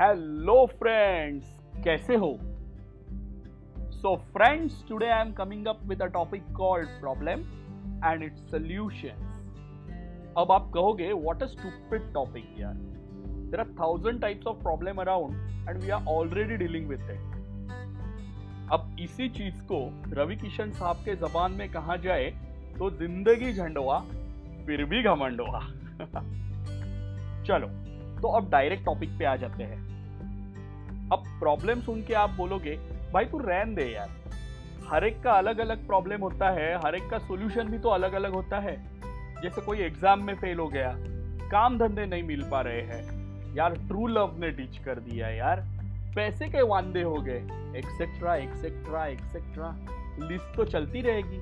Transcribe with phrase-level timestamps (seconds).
[0.00, 1.48] Hello friends
[1.84, 2.28] कैसे हो?
[3.92, 7.40] So friends today I am coming up with a topic called problem
[8.04, 12.74] and its solutions अब आप कहोगे what a stupid topic यार.
[12.74, 17.20] There are thousand types of problem around and we are already dealing with it
[18.72, 19.82] अब इसी चीज़ को
[20.12, 22.30] रवि किशन साहब के जबान में कहा जाए
[22.78, 24.00] तो ज़िंदगी झंडवा,
[24.66, 25.60] फिर भी घमंडवा।
[27.44, 27.68] चलो
[28.22, 29.78] तो अब डायरेक्ट टॉपिक पे आ जाते हैं।
[31.12, 32.76] अब प्रॉब्लम सुन के आप बोलोगे,
[33.12, 34.18] भाई तू रहन दे यार।
[34.88, 38.12] हर एक का अलग अलग प्रॉब्लम होता है, हर एक का सोल्यूशन भी तो अलग
[38.12, 38.76] अलग होता है।
[39.42, 40.92] जैसे कोई एग्ज़ाम में फेल हो गया,
[41.50, 45.60] काम धंधे नहीं मिल पा रहे हैं। यार ट्रू लव ने टीच कर दिया यार।
[46.16, 47.38] पैसे के वांदे हो गए।
[47.78, 49.74] एक्सेट्रा एक्सेट्रा एक्सेट्रा
[50.20, 51.38] लिस्ट तो चलती रहेगी।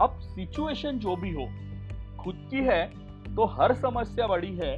[0.00, 1.46] अब सिचुएशन जो भी हो,
[2.18, 2.84] खुद की है
[3.36, 4.76] तो हर समस्या बड़ी है।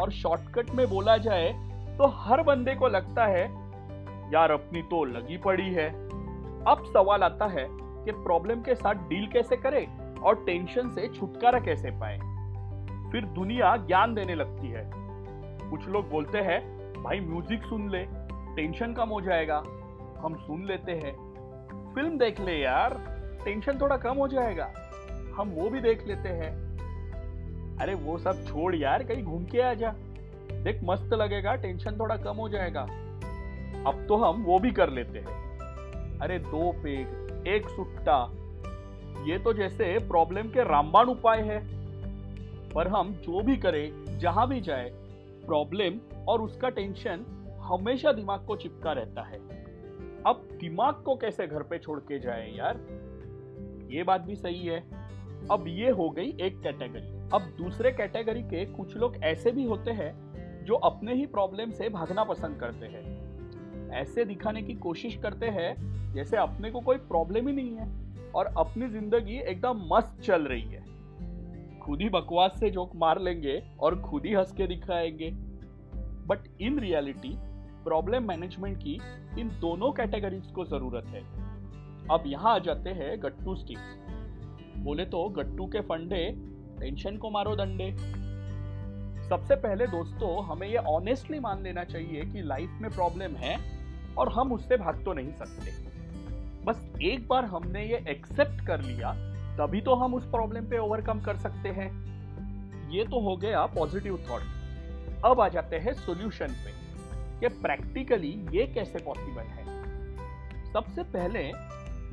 [0.00, 1.52] और शॉर्टकट में बोला जाए
[1.98, 3.42] तो हर बंदे को लगता है,
[4.32, 5.88] यार, अपनी तो लगी पड़ी है।
[6.64, 9.86] अब सवाल आता है कि प्रॉब्लम के साथ डील कैसे करे
[10.22, 12.18] और टेंशन से छुटकारा कैसे पाए?
[13.12, 14.90] फिर दुनिया ज्ञान देने लगती है।
[15.70, 16.60] कुछ लोग बोलते हैं,
[17.02, 18.04] भाई म्यूज़िक सुन ले
[18.56, 19.56] टेंशन कम हो जाएगा।
[20.18, 21.12] हम सुन लेते हैं,
[21.94, 22.94] फ़िल्म देख ले यार
[23.44, 24.70] टेंशन थोड़ा कम हो जाएगा।
[25.36, 26.50] हम वो भी देख लेते हैं
[27.80, 29.94] अरे वो सब छोड़ यार, कहीं घूम के आ जा।
[30.52, 32.82] देख, मस्त लगेगा टेंशन थोड़ा कम हो जाएगा।
[33.86, 35.58] अब तो हम वो भी कर लेते हैं।
[36.18, 37.08] अरे दो पेग
[37.46, 38.30] एक सुट्टा।
[39.24, 41.80] ये तो जैसे प्रॉब्लम के रामबाण उपाय है।
[42.72, 44.90] पर हम जो भी करें, जहाँ भी जाए
[45.46, 47.24] प्रॉब्लम और उसका टेंशन
[47.60, 49.38] हमेशा दिमाग को चिपका रहता है।
[50.26, 52.80] अब दिमाग को कैसे घर पे छोड़ के जाए यार?
[53.90, 54.80] ये बात भी सही है।
[55.50, 59.90] अब ये हो गई एक कैटेगरी अब दूसरे कैटेगरी के कुछ लोग ऐसे भी होते
[59.90, 65.46] हैं जो अपने ही प्रॉब्लम से भागना पसंद करते हैं। ऐसे दिखाने की कोशिश करते
[65.46, 65.74] हैं
[66.14, 67.88] जैसे अपने को कोई प्रॉब्लम ही नहीं है
[68.32, 70.84] और अपनी ज़िंदगी एकदम मस्त चल रही है।
[71.80, 75.30] खुद ही बकवास से जोक मार लेंगे और खुद ही हंस के दिखाएँगे।
[76.26, 77.34] But in reality
[77.84, 79.00] problem management की
[79.40, 81.22] इन दोनों कैटेगरीज को ज़रूरत है।
[82.10, 83.96] अब यहाँ आ जाते हैं गट्टू स्टिक्स
[84.76, 86.49] बोले तो गट्टू के फंडे
[86.80, 87.90] टेंशन को मारो दंडे।
[89.28, 93.56] सबसे पहले दोस्तों, हमें ये ऑनेस्टली मान लेना चाहिए कि लाइफ में प्रॉब्लम है
[94.18, 95.72] और हम उससे भाग तो नहीं सकते।
[96.64, 99.12] बस एक बार हमने ये एक्सेप्ट कर लिया,
[99.56, 101.88] तभी तो हम उस प्रॉब्लम पे ओवरकम कर सकते हैं।
[102.90, 106.72] ये तो हो गया पॉजिटिव थॉट अब आ जाते हैं सॉल्यूशन पे,
[107.40, 109.64] कि प्रैक्टिकली ये कैसे पॉसिबल है?
[110.72, 111.42] सबसे पहले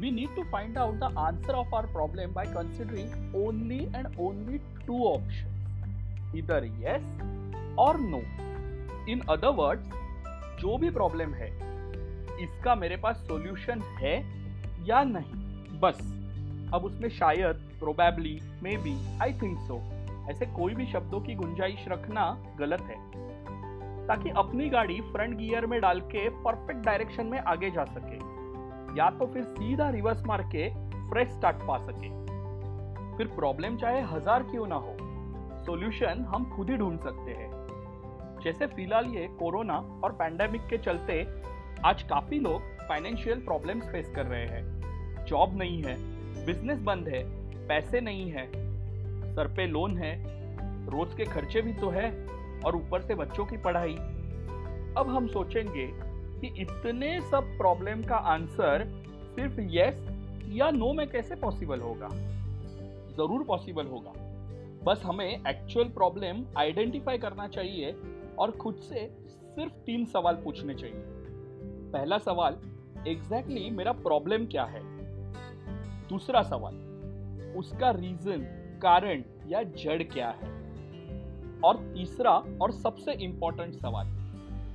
[0.02, 4.58] we need to find out the answer of our problem by considering only and only
[4.88, 5.64] two options.
[6.36, 7.06] Either yes
[7.80, 8.22] or no.
[9.10, 9.94] In other words,
[10.60, 11.48] जो भी प्रॉब्लम है,
[12.44, 14.16] इसका मेरे पास सॉल्यूशन है
[14.88, 15.34] या नहीं?
[15.80, 16.14] बस।
[16.74, 19.82] अब उसमें शायद probably may be I think so
[20.32, 23.28] ऐसे कोई भी शब्दों की गुंजाइश रखना गलत है।
[24.08, 28.38] ताकि अपनी गाड़ी फ्रंट गियर में डाल के परफेक्ट डायरेक्शन में आगे जा सके।
[28.96, 30.70] या तो फिर सीधा रिवर्स मार के
[31.10, 32.16] फ्रेश स्टार्ट पा सके।
[33.18, 34.96] फिर प्रॉब्लम चाहे हज़ार क्यों ना हो
[35.66, 37.50] सॉल्यूशन हम खुद ही ढूंढ सकते हैं।
[38.44, 41.22] जैसे फ़िलहाल ये कोरोना और पैंडेमिक के चलते
[41.86, 45.96] आज काफ़ी लोग फाइनेंशियल प्रॉब्लम्स फेस कर रहे हैं। जॉब नहीं है
[46.46, 47.24] बिज़नेस बंद है,
[47.68, 48.46] पैसे नहीं है,
[49.36, 50.14] सर पे लोन है,
[50.88, 52.10] रोज के खर्चे भी तो है
[52.66, 53.96] और ऊपर से बच्चों की पढ़ाई।
[54.98, 55.86] अब हम सोचेंगे
[56.42, 59.04] कि इतने सब प्रॉब्लम का आंसर
[59.36, 60.18] सिर्फ़ यस
[60.50, 62.08] या नो में कैसे पॉसिबल होगा?
[63.08, 64.14] ज़रूर पॉसिबल होगा।
[64.84, 67.96] बस हमें एक्चुअल प्रॉब्लम आइडेंटिफाई करना चाहिए
[68.40, 71.04] और खुद से सिर्फ़ तीन सवाल पूछने चाहिए।
[71.92, 72.58] पहला सवाल
[73.08, 74.82] एग्जैक्टली exactly मेरा प्रॉब्लम क्या है?
[76.08, 76.76] दूसरा सवाल,
[77.58, 78.42] उसका रीजन
[78.82, 80.58] कारण या जड़ क्या है?
[81.64, 84.17] और तीसरा और सबसे इंपॉर्टेंट सवाल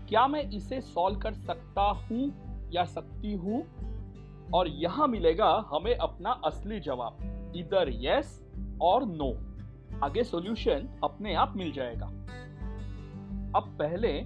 [0.08, 2.32] क्या मैं इसे सॉल्व कर सकता हूँ
[2.72, 3.64] या सकती हूँ?
[4.54, 8.42] और यहाँ मिलेगा हमें अपना असली जवाब इधर यस
[8.80, 9.52] और नो
[10.04, 12.06] आगे सॉल्यूशन अपने आप मिल जाएगा।
[13.56, 14.24] अब पहले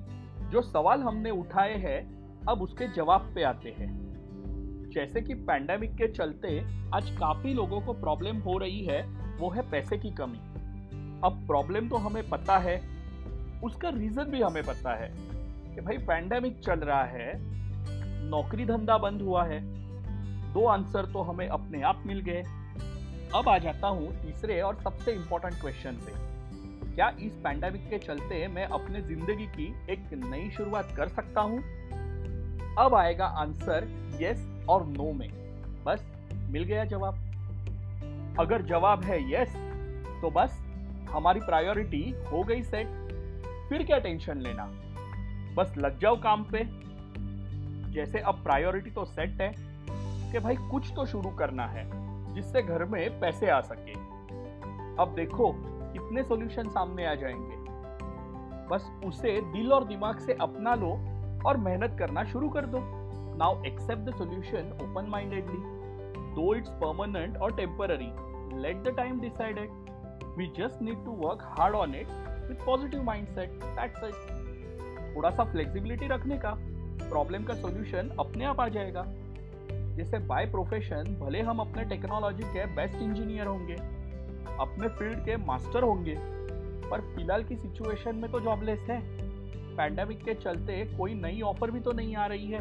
[0.50, 2.16] जो सवाल हमने उठाए हैं,
[2.48, 4.06] अब उसके जवाब पे आते हैं।
[4.94, 6.60] जैसे कि पैंडेमिक के चलते
[6.94, 9.02] आज काफ़ी लोगों को प्रॉब्लम हो रही है,
[9.38, 10.38] वो है पैसे की कमी।
[11.24, 12.82] अब प्रॉब्लम तो हमें पता है,
[13.64, 15.35] उसका रीजन भी हमें पता है।
[15.76, 17.32] कि भाई पैंडेमिक चल रहा है,
[18.30, 19.60] नौकरी धंधा बंद हुआ है,
[20.52, 22.42] दो आंसर तो हमें अपने आप मिल गए।
[23.34, 26.12] अब आ जाता हूँ तीसरे और सबसे इंपॉर्टेंट क्वेश्चन पे।
[26.94, 31.58] क्या इस पैंडेमिक के चलते मैं अपने ज़िंदगी की एक नई शुरुआत कर सकता हूँ?
[32.78, 33.88] अब आएगा आंसर
[34.20, 35.28] यस और नो में।
[35.84, 36.06] बस,
[36.50, 37.14] मिल गया जवाब।
[38.40, 39.56] अगर जवाब है यस
[40.22, 40.58] तो बस,
[41.10, 42.02] हमारी प्रायोरिटी
[42.32, 42.88] हो गई सेट
[43.68, 44.70] फिर क्या टेंशन लेना?
[45.56, 46.64] बस लग जाओ काम पे।
[47.92, 49.52] जैसे अब प्रायोरिटी तो सेट है
[50.32, 51.84] कि भाई कुछ तो शुरू करना है,
[52.34, 53.92] जिससे घर में पैसे आ सके।
[55.02, 57.64] अब देखो कितने सॉल्यूशन सामने आ जाएँगे।
[58.70, 60.92] बस उसे दिल और दिमाग से अपना लो
[61.48, 62.78] और मेहनत करना शुरू कर दो।
[63.38, 65.58] Now accept the solution open mindedly
[66.34, 68.12] though it's permanent और temporary
[68.62, 69.70] let the time decided
[70.38, 72.08] we just need to work hard on it
[72.48, 74.35] with positive mindset that's it
[75.16, 76.54] थोड़ा सा फ्लेक्सिबिलिटी रखने का।
[77.08, 79.04] प्रॉब्लम का सोल्यूशन अपने आप आ जाएगा।
[79.96, 83.74] जैसे बाय प्रोफेशन भले हम अपने टेक्नोलॉजी के बेस्ट इंजीनियर होंगे,
[84.60, 86.16] अपने फ़ील्ड के मास्टर होंगे,
[86.90, 89.00] पर फ़िलहाल की सिचुएशन में तो जॉबलेस है।
[89.76, 92.60] पैंडेमिक के चलते कोई नई ऑफ़र भी तो नहीं आ रही है।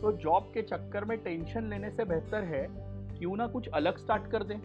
[0.00, 2.66] तो जॉब के चक्कर में टेंशन लेने से बेहतर है
[3.18, 4.58] क्यों ना कुछ अलग स्टार्ट कर दें।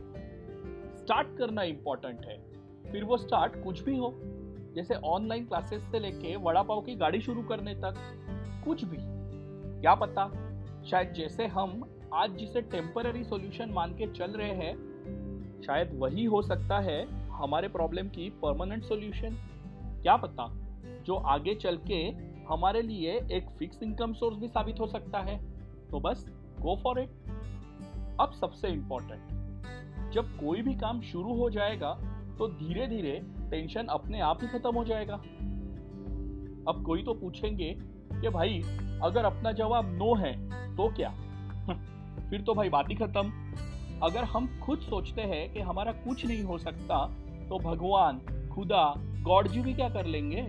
[0.97, 2.37] स्टार्ट करना इम्पोर्टेंट है।
[2.91, 4.09] फिर वो स्टार्ट कुछ भी हो।
[4.75, 7.95] जैसे ऑनलाइन क्लासेस से लेके वड़ा पाव की गाड़ी शुरू करने तक,
[8.65, 8.97] कुछ भी।
[9.81, 10.27] क्या पता?
[10.85, 11.83] शायद जैसे हम
[12.13, 14.91] आज जिसे टेम्पररी सॉल्यूशन मान के चल रहे हैं,
[15.61, 19.37] शायद वही हो सकता है हमारे प्रॉब्लम की परमानेंट सॉल्यूशन
[20.03, 20.57] क्या पता?
[21.05, 25.39] जो आगे चल के हमारे लिए एक फिक्स इनकम सोर्स भी साबित हो सकता है।
[25.89, 27.09] तो बस गो फॉर इट
[28.19, 29.21] अब सबसे इम्पोर्टेंट
[30.11, 31.93] जब कोई भी काम शुरू हो जाएगा
[32.37, 33.21] तो धीरे धीरे
[33.51, 35.13] टेंशन अपने आप ही खत्म हो जाएगा।
[36.67, 37.73] अब कोई तो पूछेंगे
[38.13, 38.61] कि भाई,
[39.03, 40.33] अगर अपना जवाब नो है
[40.75, 41.09] तो क्या?
[42.29, 43.31] फिर तो भाई बात ही खत्म।
[44.03, 47.05] अगर हम खुद सोचते हैं कि हमारा कुछ नहीं हो सकता
[47.49, 48.19] तो भगवान,
[48.53, 48.93] खुदा,
[49.23, 50.43] गॉड जी भी क्या कर लेंगे?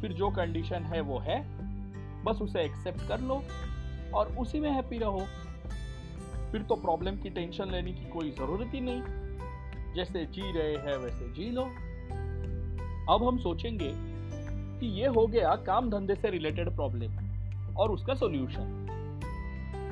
[0.00, 1.38] फिर जो कंडीशन है वो है,
[2.24, 3.42] बस उसे एक्सेप्ट कर लो
[4.14, 5.26] और उसी में हैप्पी रहो।
[6.52, 10.96] फिर तो प्रॉब्लम की टेंशन लेने की कोई ज़रूरत ही नहीं। जैसे जी रहे हैं,
[10.96, 11.68] वैसे जी लो।
[13.10, 13.92] अब हम सोचेंगे
[14.80, 18.86] कि ये हो गया काम धंधे से रिलेटेड प्रॉब्लम और उसका सॉल्यूशन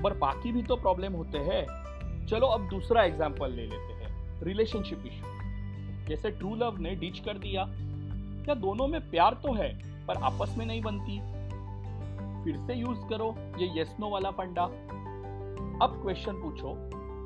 [0.05, 1.65] पर बाकी भी तो प्रॉब्लम होते हैं.
[2.27, 4.43] चलो अब दूसरा एग्जांपल ले लेते हैं.
[4.43, 5.35] रिलेशनशिप इशू
[6.07, 7.65] जैसे ट्रू लव ने डिच कर दिया.
[8.45, 9.73] क्या दोनों में प्यार तो है,
[10.07, 11.19] पर आपस में नहीं बनती?
[12.45, 14.65] फिर से यूज़ करो ये यस नो वाला फंडा.
[15.83, 16.75] अब क्वेश्चन पूछो,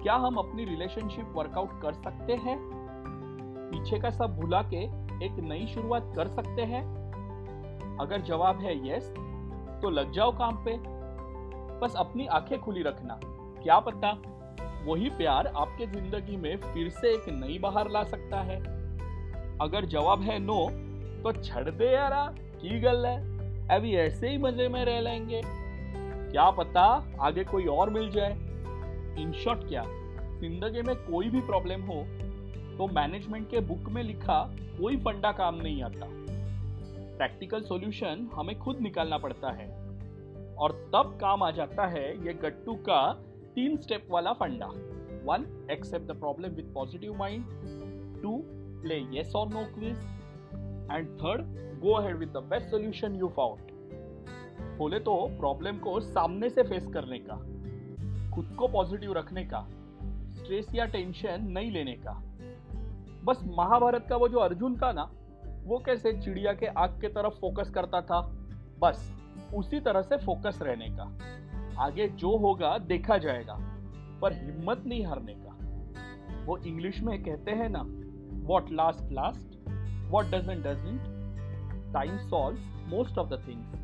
[0.03, 2.59] क्या हम अपनी रिलेशनशिप वर्कआउट कर सकते हैं?
[3.71, 4.87] पीछे का सब भुला के
[5.23, 6.83] एक नई शुरुआत कर सकते हैं?
[8.01, 9.13] अगर जवाब है यस
[9.83, 10.77] तो लग जाओ काम पे।
[11.81, 13.21] बस अपनी आँखें खुली रखना।
[13.63, 14.11] क्या पता
[14.87, 18.59] वही प्यार आपके ज़िंदगी में फिर से एक नई बहार ला सकता है।
[19.61, 20.69] अगर जवाब है नो
[21.23, 23.19] तो छड़ दे यारा, की गल है?
[23.69, 26.83] अभी ऐसे ही मज़े में रह लेंगे। क्या पता
[27.21, 28.33] आगे कोई और मिल जाए।
[29.23, 29.85] इन शॉर्ट क्या,
[30.41, 32.03] ज़िंदगी में कोई भी प्रॉब्लम हो
[32.81, 34.37] तो मैनेजमेंट के बुक में लिखा,
[34.79, 36.07] कोई फंडा काम नहीं आता।
[37.17, 39.67] प्रैक्टिकल सॉल्यूशन हमें खुद निकालना पड़ता है।
[40.57, 43.13] और तब काम आ जाता है ये गट्टू का
[43.55, 44.67] तीन स्टेप वाला फंडा।
[45.25, 47.45] One accept the problem with positive mind
[48.23, 48.37] two
[48.83, 49.99] play yes और no quiz
[50.93, 51.43] and third
[51.81, 53.61] go ahead with the best solution you found
[54.79, 57.37] बोले तो प्रॉब्लम को सामने से फेस करने का,
[58.35, 59.67] खुद को पॉजिटिव रखने का
[60.33, 62.21] स्ट्रेस या टेंशन नहीं लेने का।
[63.25, 65.11] बस महाभारत का वो जो अर्जुन का ना,
[65.65, 68.21] वो कैसे चिड़िया के आग के तरफ़ फोकस करता था?
[68.79, 69.15] बस,
[69.55, 73.57] उसी तरह से फोकस रहने का। आगे जो होगा, देखा जाएगा,
[74.23, 75.51] पर हिम्मत नहीं हारने का।
[76.45, 77.85] वो इंग्लिश में कहते हैं ना
[78.47, 79.59] what last last
[80.11, 81.01] what doesn't doesn't
[81.93, 82.59] time solve
[82.97, 83.75] most of the things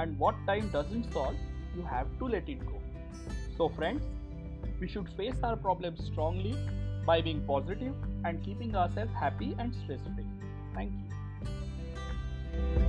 [0.00, 1.38] and what time doesn't solve
[1.76, 2.78] you have to let it go
[3.56, 4.06] so friends
[4.80, 6.77] we should face our problem strongly
[7.08, 10.26] by being positive and keeping ourselves happy and stress free.
[10.74, 12.87] Thank you.